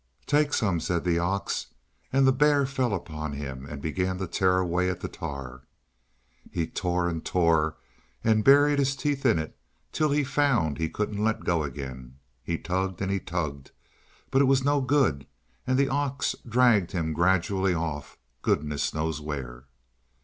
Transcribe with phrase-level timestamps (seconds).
[0.25, 1.67] "Take some," said the ox,
[2.11, 5.67] and the bear fell upon him and began to tear away at the tar.
[6.51, 7.77] He tore and tore,
[8.23, 9.55] and buried his teeth in it
[9.91, 12.15] till he found he couldn't let go again.
[12.41, 13.69] He tugged and he tugged,
[14.31, 15.27] but it was no good,
[15.67, 19.65] and the ox dragged him gradually off, goodness knows where.